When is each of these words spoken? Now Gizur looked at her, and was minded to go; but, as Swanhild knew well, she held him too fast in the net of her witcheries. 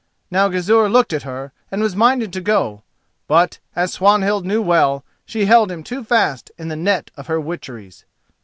Now 0.31 0.49
Gizur 0.49 0.89
looked 0.89 1.13
at 1.13 1.21
her, 1.29 1.51
and 1.69 1.79
was 1.83 1.95
minded 1.95 2.33
to 2.33 2.41
go; 2.41 2.81
but, 3.27 3.59
as 3.75 3.93
Swanhild 3.93 4.47
knew 4.47 4.59
well, 4.59 5.03
she 5.27 5.45
held 5.45 5.71
him 5.71 5.83
too 5.83 6.03
fast 6.03 6.49
in 6.57 6.69
the 6.69 6.75
net 6.75 7.11
of 7.15 7.27
her 7.27 7.39
witcheries. 7.39 8.03